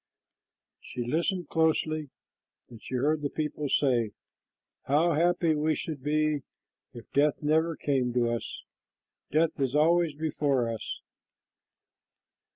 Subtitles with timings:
[0.79, 2.09] She listened closely,
[2.71, 4.13] and she heard the people say,
[4.85, 6.41] "How happy we should be
[6.91, 8.63] if death never came to us.
[9.31, 11.01] Death is always before us."